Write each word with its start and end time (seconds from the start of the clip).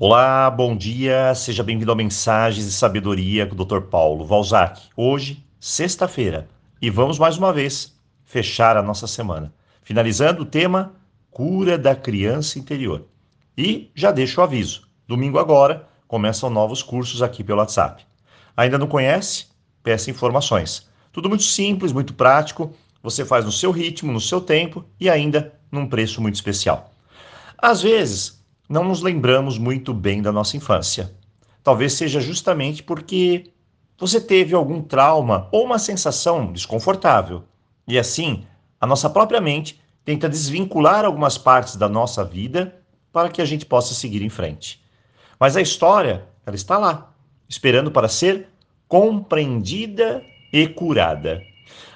Olá, 0.00 0.48
bom 0.48 0.76
dia, 0.76 1.34
seja 1.34 1.64
bem-vindo 1.64 1.90
a 1.90 1.94
Mensagens 1.96 2.64
de 2.64 2.70
Sabedoria 2.70 3.44
com 3.48 3.60
o 3.60 3.64
Dr. 3.64 3.80
Paulo 3.80 4.24
Valzac. 4.24 4.80
Hoje, 4.96 5.44
sexta-feira, 5.58 6.48
e 6.80 6.88
vamos 6.88 7.18
mais 7.18 7.36
uma 7.36 7.52
vez 7.52 7.98
fechar 8.24 8.76
a 8.76 8.82
nossa 8.82 9.08
semana, 9.08 9.52
finalizando 9.82 10.42
o 10.42 10.46
tema 10.46 10.94
Cura 11.32 11.76
da 11.76 11.96
Criança 11.96 12.60
Interior. 12.60 13.06
E 13.56 13.90
já 13.92 14.12
deixo 14.12 14.40
o 14.40 14.44
aviso: 14.44 14.88
domingo 15.04 15.36
agora 15.36 15.88
começam 16.06 16.48
novos 16.48 16.80
cursos 16.80 17.20
aqui 17.20 17.42
pelo 17.42 17.58
WhatsApp. 17.58 18.06
Ainda 18.56 18.78
não 18.78 18.86
conhece? 18.86 19.46
Peça 19.82 20.12
informações. 20.12 20.88
Tudo 21.10 21.28
muito 21.28 21.42
simples, 21.42 21.92
muito 21.92 22.14
prático, 22.14 22.72
você 23.02 23.24
faz 23.24 23.44
no 23.44 23.50
seu 23.50 23.72
ritmo, 23.72 24.12
no 24.12 24.20
seu 24.20 24.40
tempo 24.40 24.84
e 25.00 25.10
ainda 25.10 25.54
num 25.72 25.88
preço 25.88 26.22
muito 26.22 26.36
especial. 26.36 26.92
Às 27.60 27.82
vezes, 27.82 28.37
não 28.68 28.84
nos 28.84 29.00
lembramos 29.00 29.56
muito 29.56 29.94
bem 29.94 30.20
da 30.20 30.30
nossa 30.30 30.56
infância. 30.56 31.14
Talvez 31.62 31.94
seja 31.94 32.20
justamente 32.20 32.82
porque 32.82 33.50
você 33.98 34.20
teve 34.20 34.54
algum 34.54 34.82
trauma 34.82 35.48
ou 35.50 35.64
uma 35.64 35.78
sensação 35.78 36.52
desconfortável. 36.52 37.44
E 37.86 37.98
assim, 37.98 38.44
a 38.80 38.86
nossa 38.86 39.08
própria 39.08 39.40
mente 39.40 39.80
tenta 40.04 40.28
desvincular 40.28 41.04
algumas 41.04 41.38
partes 41.38 41.76
da 41.76 41.88
nossa 41.88 42.24
vida 42.24 42.80
para 43.12 43.28
que 43.28 43.42
a 43.42 43.44
gente 43.44 43.66
possa 43.66 43.94
seguir 43.94 44.22
em 44.22 44.28
frente. 44.28 44.82
Mas 45.40 45.56
a 45.56 45.60
história, 45.60 46.26
ela 46.44 46.56
está 46.56 46.78
lá, 46.78 47.12
esperando 47.48 47.90
para 47.90 48.08
ser 48.08 48.48
compreendida 48.86 50.22
e 50.52 50.66
curada. 50.66 51.42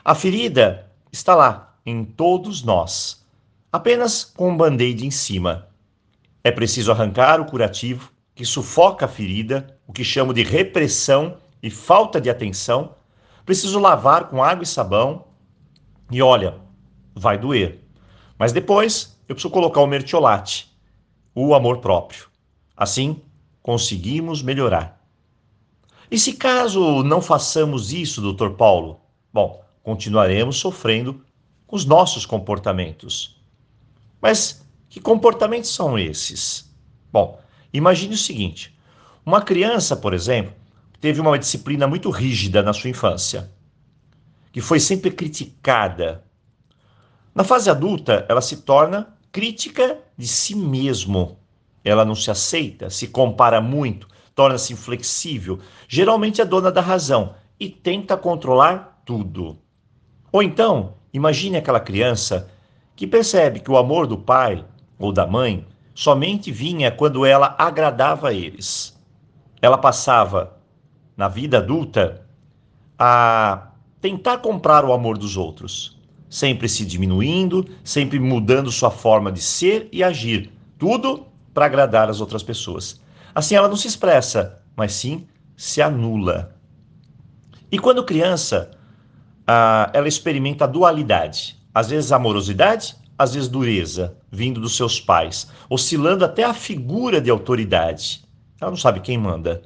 A 0.05 0.15
ferida 0.15 0.91
está 1.11 1.35
lá, 1.35 1.75
em 1.85 2.05
todos 2.05 2.63
nós, 2.63 3.25
apenas 3.71 4.25
com 4.25 4.51
um 4.51 4.57
band-aid 4.57 5.07
em 5.07 5.11
cima. 5.11 5.69
É 6.45 6.51
preciso 6.51 6.91
arrancar 6.91 7.41
o 7.41 7.45
curativo 7.45 8.11
que 8.35 8.45
sufoca 8.45 9.05
a 9.05 9.09
ferida, 9.09 9.79
o 9.87 9.93
que 9.93 10.03
chamo 10.03 10.33
de 10.33 10.43
repressão 10.43 11.37
e 11.63 11.71
falta 11.71 12.21
de 12.21 12.29
atenção. 12.29 12.97
Preciso 13.45 13.79
lavar 13.79 14.29
com 14.29 14.43
água 14.43 14.65
e 14.65 14.67
sabão. 14.67 15.27
E 16.11 16.21
olha, 16.21 16.59
vai 17.15 17.39
doer. 17.39 17.81
Mas 18.39 18.53
depois 18.53 19.19
eu 19.29 19.35
preciso 19.35 19.53
colocar 19.53 19.81
o 19.81 19.87
mertiolate, 19.87 20.71
o 21.35 21.55
amor 21.55 21.79
próprio. 21.79 22.27
Assim, 22.77 23.21
conseguimos 23.63 24.43
melhorar. 24.43 25.01
E 26.11 26.19
se 26.19 26.35
caso 26.35 27.03
não 27.03 27.23
façamos 27.23 27.93
isso, 27.93 28.21
doutor 28.21 28.55
Paulo? 28.55 29.01
Bom, 29.33 29.65
continuaremos 29.83 30.59
sofrendo 30.59 31.25
com 31.67 31.77
os 31.77 31.85
nossos 31.85 32.27
comportamentos. 32.27 33.41
Mas 34.21 34.62
que 34.93 35.01
comportamentos 35.01 35.75
são 35.75 35.99
esses? 35.99 36.71
Bom, 37.11 37.41
imagine 37.73 38.15
o 38.15 38.19
seguinte: 38.19 38.79
uma 39.25 39.41
criança, 39.41 39.97
por 39.97 40.13
exemplo, 40.13 40.53
teve 41.01 41.19
uma 41.19 41.39
disciplina 41.39 41.87
muito 41.87 42.11
rígida 42.11 42.63
na 42.63 42.75
sua 42.75 42.91
infância, 42.91 43.51
que 44.53 44.61
foi 44.61 44.79
sempre 44.79 45.11
criticada. 45.11 46.23
Na 47.35 47.43
fase 47.43 47.71
adulta, 47.71 48.27
ela 48.29 48.43
se 48.43 48.59
torna 48.59 49.17
crítica 49.33 49.99
de 50.15 50.29
si 50.29 50.55
mesmo. 50.55 51.39
Ela 51.83 52.05
não 52.05 52.15
se 52.15 52.31
aceita, 52.31 52.91
se 52.91 53.09
compara 53.09 53.63
muito, 53.63 54.07
torna-se 54.35 54.75
inflexível, 54.75 55.59
geralmente 55.89 56.43
é 56.43 56.45
dona 56.45 56.71
da 56.71 56.83
razão 56.83 57.35
e 57.59 57.71
tenta 57.71 58.15
controlar 58.15 59.01
tudo. 59.07 59.57
Ou 60.31 60.43
então, 60.43 60.97
imagine 61.15 61.57
aquela 61.57 61.81
criança 61.81 62.51
que 62.95 63.07
percebe 63.07 63.61
que 63.61 63.71
o 63.71 63.79
amor 63.79 64.07
do 64.07 64.19
pai 64.19 64.63
ou 65.03 65.13
da 65.13 65.27
mãe 65.27 65.67
somente 65.95 66.51
vinha 66.51 66.91
quando 66.91 67.27
ela 67.27 67.55
agradava 67.59 68.29
a 68.29 68.33
eles. 68.33 68.99
Ela 69.61 69.77
passava, 69.77 70.57
na 71.17 71.29
vida 71.29 71.59
adulta, 71.59 72.27
a 72.99 73.69
tentar 74.01 74.39
comprar 74.39 74.85
o 74.85 74.93
amor 74.93 75.19
dos 75.19 75.37
outros, 75.37 75.99
sempre 76.31 76.69
se 76.69 76.87
diminuindo, 76.87 77.69
sempre 77.85 78.19
mudando 78.19 78.71
sua 78.71 78.91
forma 78.91 79.31
de 79.31 79.41
ser 79.41 79.89
e 79.93 80.03
agir, 80.03 80.51
tudo 80.79 81.27
para 81.53 81.67
agradar 81.67 82.09
as 82.09 82.21
outras 82.21 82.43
pessoas. 82.43 83.01
Assim 83.35 83.55
ela 83.55 83.69
não 83.69 83.77
se 83.77 83.89
expressa, 83.89 84.63
mas 84.75 84.93
sim 84.93 85.27
se 85.57 85.83
anula. 85.83 86.57
E 87.71 87.79
quando 87.79 88.05
criança, 88.05 88.71
ela 89.93 90.09
experimenta 90.09 90.65
a 90.65 90.69
dualidade, 90.69 91.59
às 91.75 91.91
vezes 91.91 92.13
amorosidade, 92.13 92.97
às 93.23 93.35
vezes 93.35 93.49
dureza, 93.49 94.17
vindo 94.31 94.61
dos 94.61 94.77
seus 94.77 95.01
pais, 95.01 95.49
oscilando 95.71 96.25
até 96.25 96.43
a 96.43 96.53
figura 96.53 97.21
de 97.21 97.31
autoridade. 97.31 98.25
Ela 98.61 98.71
não 98.71 98.77
sabe 98.77 99.01
quem 99.01 99.17
manda. 99.17 99.63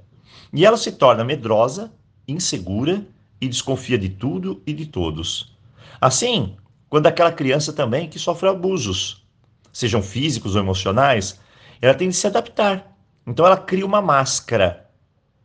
E 0.53 0.65
ela 0.65 0.77
se 0.77 0.93
torna 0.93 1.25
medrosa, 1.25 1.91
insegura 2.29 3.07
e 3.41 3.49
desconfia 3.49 3.97
de 3.97 4.11
tudo 4.11 4.63
e 4.67 4.75
de 4.75 4.87
todos. 4.87 5.57
Assim, 6.01 6.57
quando 6.89 7.07
aquela 7.07 7.33
criança 7.33 7.73
também 7.73 8.09
que 8.09 8.19
sofre 8.19 8.49
abusos, 8.49 9.27
sejam 9.73 10.03
físicos 10.03 10.55
ou 10.55 10.61
emocionais, 10.61 11.41
ela 11.81 11.95
tem 11.95 12.11
de 12.11 12.15
se 12.15 12.27
adaptar. 12.27 12.95
Então 13.27 13.47
ela 13.47 13.57
cria 13.57 13.87
uma 13.87 14.03
máscara. 14.03 14.91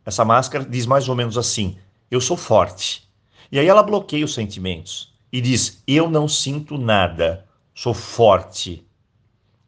Essa 0.04 0.24
máscara 0.24 0.64
diz 0.64 0.84
mais 0.84 1.08
ou 1.08 1.14
menos 1.14 1.38
assim: 1.38 1.78
eu 2.10 2.20
sou 2.20 2.36
forte. 2.36 3.08
E 3.50 3.58
aí 3.58 3.66
ela 3.66 3.82
bloqueia 3.82 4.24
os 4.24 4.34
sentimentos 4.34 5.14
e 5.32 5.40
diz: 5.40 5.82
eu 5.86 6.10
não 6.10 6.28
sinto 6.28 6.76
nada 6.76 7.46
sou 7.74 7.94
forte. 7.94 8.86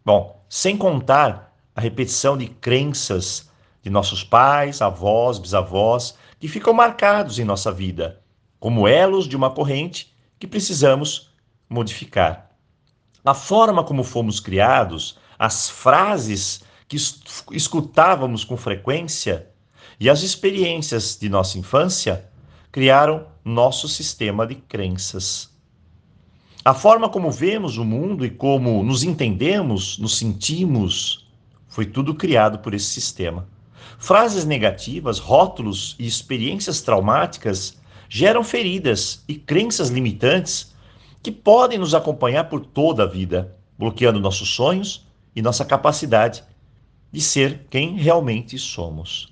Bom, 0.05 0.45
sem 0.49 0.77
contar 0.77 1.57
a 1.75 1.81
repetição 1.81 2.37
de 2.37 2.47
crenças 2.47 3.51
de 3.83 3.91
nossos 3.91 4.23
pais, 4.23 4.81
avós, 4.81 5.39
bisavós, 5.39 6.17
que 6.39 6.49
ficam 6.49 6.73
marcados 6.73 7.39
em 7.39 7.45
nossa 7.45 7.73
vida, 7.73 8.21
como 8.61 8.87
elos 8.87 9.27
de 9.27 9.37
uma 9.37 9.51
corrente 9.51 10.15
que 10.39 10.47
precisamos 10.47 11.33
modificar. 11.69 12.51
A 13.25 13.35
forma 13.35 13.83
como 13.83 14.05
fomos 14.05 14.41
criados, 14.41 15.19
as 15.39 15.71
frases 15.71 16.63
que 16.87 16.97
escutávamos 17.53 18.45
com 18.45 18.57
frequência 18.57 19.49
e 19.99 20.11
as 20.11 20.23
experiências 20.23 21.17
de 21.17 21.29
nossa 21.29 21.59
infância 21.59 22.31
criaram 22.71 23.27
nosso 23.45 23.89
sistema 23.89 24.47
de 24.47 24.57
crenças. 24.57 25.54
A 26.65 26.73
forma 26.73 27.11
como 27.11 27.31
vemos 27.31 27.77
o 27.77 27.85
mundo 27.85 28.25
e 28.25 28.31
como 28.31 28.83
nos 28.83 29.03
entendemos, 29.03 29.99
nos 29.99 30.17
sentimos, 30.17 31.29
foi 31.69 31.85
tudo 31.85 32.15
criado 32.15 32.61
por 32.61 32.73
esse 32.73 32.87
sistema. 32.87 33.47
Frases 33.99 34.47
negativas, 34.47 35.19
rótulos 35.19 35.95
e 35.99 36.07
experiências 36.07 36.81
traumáticas 36.81 37.77
geram 38.09 38.43
feridas 38.43 39.23
e 39.29 39.35
crenças 39.35 39.91
limitantes 39.91 40.75
que 41.23 41.31
podem 41.31 41.79
nos 41.79 41.95
acompanhar 41.95 42.45
por 42.45 42.65
toda 42.65 43.03
a 43.03 43.07
vida, 43.07 43.55
bloqueando 43.79 44.19
nossos 44.19 44.49
sonhos 44.49 45.07
e 45.37 45.43
nossa 45.43 45.67
capacidade 45.67 46.43
de 47.13 47.21
ser 47.21 47.67
quem 47.69 47.95
realmente 47.95 48.59
somos. 48.59 49.31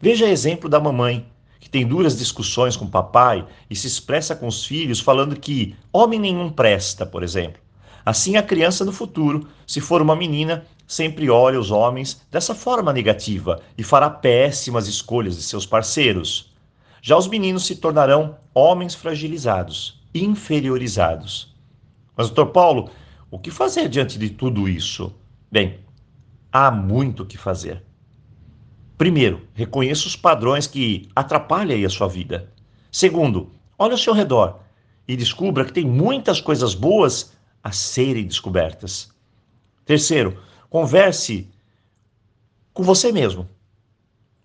Veja 0.00 0.28
exemplo 0.28 0.68
da 0.68 0.78
mamãe 0.78 1.26
que 1.60 1.70
tem 1.70 1.86
duras 1.86 2.16
discussões 2.16 2.76
com 2.76 2.84
o 2.84 2.90
papai 2.90 3.46
e 3.68 3.76
se 3.76 3.86
expressa 3.86 4.36
com 4.36 4.46
os 4.46 4.64
filhos 4.64 5.00
falando 5.00 5.38
que 5.38 5.74
homem 5.92 6.18
nenhum 6.18 6.50
presta, 6.50 7.04
por 7.04 7.22
exemplo. 7.22 7.60
Assim, 8.04 8.36
a 8.36 8.42
criança 8.42 8.84
no 8.84 8.92
futuro, 8.92 9.48
se 9.66 9.80
for 9.80 10.00
uma 10.00 10.14
menina, 10.14 10.64
sempre 10.86 11.28
olha 11.28 11.58
os 11.58 11.70
homens 11.70 12.22
dessa 12.30 12.54
forma 12.54 12.92
negativa 12.92 13.60
e 13.76 13.82
fará 13.82 14.08
péssimas 14.08 14.86
escolhas 14.86 15.36
de 15.36 15.42
seus 15.42 15.66
parceiros. 15.66 16.54
Já 17.02 17.16
os 17.16 17.26
meninos 17.26 17.66
se 17.66 17.76
tornarão 17.76 18.36
homens 18.54 18.94
fragilizados, 18.94 20.00
inferiorizados. 20.14 21.54
Mas, 22.16 22.28
doutor 22.28 22.52
Paulo, 22.52 22.90
o 23.30 23.38
que 23.38 23.50
fazer 23.50 23.88
diante 23.88 24.18
de 24.18 24.30
tudo 24.30 24.68
isso? 24.68 25.12
Bem, 25.50 25.80
há 26.52 26.70
muito 26.70 27.24
o 27.24 27.26
que 27.26 27.36
fazer. 27.36 27.82
Primeiro, 28.96 29.46
reconheça 29.52 30.06
os 30.06 30.16
padrões 30.16 30.66
que 30.66 31.08
atrapalham 31.14 31.86
a 31.86 31.90
sua 31.90 32.08
vida. 32.08 32.52
Segundo, 32.90 33.52
olhe 33.78 33.92
ao 33.92 33.98
seu 33.98 34.14
redor 34.14 34.60
e 35.06 35.16
descubra 35.16 35.64
que 35.64 35.72
tem 35.72 35.84
muitas 35.84 36.40
coisas 36.40 36.74
boas 36.74 37.32
a 37.62 37.72
serem 37.72 38.26
descobertas. 38.26 39.12
Terceiro, 39.84 40.40
converse 40.70 41.48
com 42.72 42.82
você 42.82 43.12
mesmo. 43.12 43.48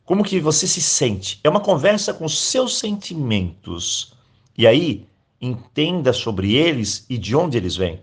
Como 0.03 0.23
que 0.23 0.39
você 0.39 0.67
se 0.67 0.81
sente? 0.81 1.39
É 1.43 1.49
uma 1.49 1.61
conversa 1.61 2.13
com 2.13 2.27
seus 2.27 2.77
sentimentos. 2.77 4.13
E 4.57 4.67
aí, 4.67 5.07
entenda 5.39 6.11
sobre 6.11 6.55
eles 6.55 7.05
e 7.09 7.17
de 7.17 7.35
onde 7.35 7.57
eles 7.57 7.75
vêm. 7.75 8.01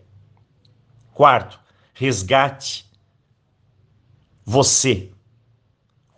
Quarto, 1.12 1.61
resgate 1.93 2.87
você 4.45 5.11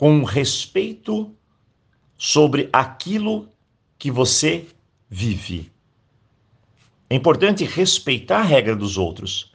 com 0.01 0.25
respeito 0.25 1.31
sobre 2.17 2.71
aquilo 2.73 3.51
que 3.99 4.11
você 4.11 4.67
vive. 5.11 5.71
É 7.11 7.15
importante 7.15 7.67
respeitar 7.67 8.39
a 8.39 8.45
regra 8.45 8.75
dos 8.75 8.97
outros, 8.97 9.53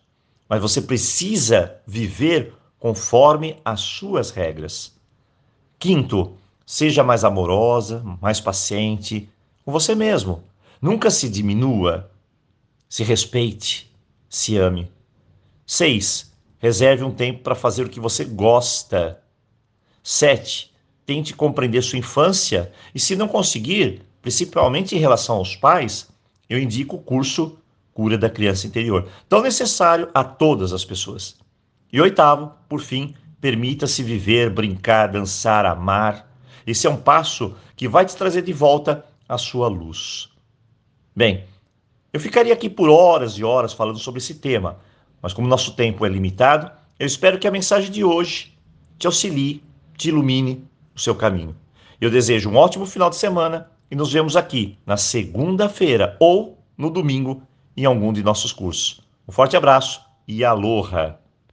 mas 0.48 0.62
você 0.62 0.84
precisa 0.84 1.82
viver 1.88 2.54
conforme 2.78 3.60
as 3.66 3.82
suas 3.82 4.30
regras. 4.30 4.96
Quinto, 5.80 6.38
seja 6.64 7.04
mais 7.04 7.24
amorosa, 7.24 8.04
mais 8.22 8.40
paciente 8.40 9.28
com 9.64 9.72
você 9.72 9.96
mesmo. 9.96 10.44
Nunca 10.80 11.10
se 11.10 11.28
diminua. 11.28 12.12
Se 12.88 13.04
respeite, 13.04 13.92
se 14.30 14.58
ame. 14.58 14.92
Seis, 15.66 16.32
reserve 16.60 17.04
um 17.04 17.12
tempo 17.12 17.42
para 17.42 17.56
fazer 17.56 17.84
o 17.84 17.90
que 17.90 18.00
você 18.00 18.24
gosta. 18.24 19.25
Sete, 20.08 20.72
tente 21.04 21.34
compreender 21.34 21.82
sua 21.82 21.98
infância 21.98 22.72
e, 22.94 23.00
se 23.00 23.16
não 23.16 23.28
conseguir, 23.28 24.04
principalmente 24.22 24.96
em 24.96 25.00
relação 25.00 25.38
aos 25.38 25.56
pais, 25.56 26.08
eu 26.48 26.60
indico 26.60 26.98
o 26.98 27.02
curso 27.02 27.58
Cura 27.92 28.16
da 28.16 28.30
Criança 28.30 28.68
Interior, 28.68 29.10
tão 29.28 29.42
necessário 29.42 30.08
a 30.14 30.24
todas 30.24 30.74
as 30.74 30.86
pessoas. 30.86 31.36
E 31.92 32.00
oitavo, 32.00 32.52
por 32.70 32.82
fim, 32.82 33.16
permita-se 33.42 34.04
viver, 34.04 34.52
brincar, 34.52 35.08
dançar, 35.08 35.66
amar. 35.66 36.32
Esse 36.68 36.86
é 36.86 36.90
um 36.90 36.98
passo 36.98 37.56
que 37.76 37.88
vai 37.88 38.06
te 38.06 38.16
trazer 38.16 38.44
de 38.44 38.54
volta 38.54 39.04
a 39.28 39.40
sua 39.40 39.68
luz. 39.68 40.30
Bem, 41.16 41.46
eu 42.14 42.20
ficaria 42.20 42.54
aqui 42.54 42.70
por 42.70 42.90
horas 42.90 43.40
e 43.40 43.44
horas 43.44 43.74
falando 43.74 43.98
sobre 43.98 44.20
esse 44.20 44.36
tema, 44.36 44.78
mas 45.20 45.34
como 45.34 45.48
nosso 45.48 45.74
tempo 45.74 46.06
é 46.06 46.10
limitado, 46.10 46.70
eu 47.00 47.08
espero 47.08 47.40
que 47.40 47.48
a 47.48 47.52
mensagem 47.52 47.90
de 47.90 48.04
hoje 48.04 48.56
te 49.00 49.08
auxilie, 49.08 49.64
te 49.98 50.10
ilumine 50.10 50.64
o 50.96 51.00
seu 51.00 51.16
caminho. 51.16 51.56
Eu 52.00 52.10
desejo 52.10 52.50
um 52.50 52.56
ótimo 52.56 52.86
final 52.86 53.10
de 53.10 53.16
semana 53.16 53.70
e 53.90 53.96
nos 53.96 54.12
vemos 54.12 54.36
aqui 54.36 54.78
na 54.86 54.98
segunda-feira 54.98 56.18
ou 56.20 56.58
no 56.78 56.90
domingo 56.90 57.42
em 57.76 57.86
algum 57.86 58.12
de 58.12 58.24
nossos 58.24 58.52
cursos. 58.52 59.02
Um 59.28 59.32
forte 59.32 59.56
abraço 59.56 60.02
e 60.28 60.44
aloha! 60.44 61.25